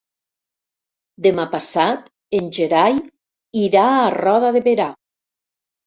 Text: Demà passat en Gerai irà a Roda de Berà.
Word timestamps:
Demà 1.27 1.45
passat 1.51 2.09
en 2.39 2.49
Gerai 2.61 2.99
irà 3.69 3.87
a 3.95 4.13
Roda 4.21 4.55
de 4.61 4.67
Berà. 4.71 4.93